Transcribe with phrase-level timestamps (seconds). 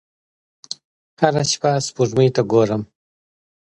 [1.21, 2.81] هره شپه سپوږمۍ ته ګورم